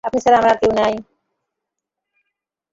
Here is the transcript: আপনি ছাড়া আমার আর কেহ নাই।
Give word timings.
আপনি 0.03 0.19
ছাড়া 0.23 0.37
আমার 0.39 0.51
আর 0.51 0.57
কেহ 0.61 0.71
নাই। 0.79 0.93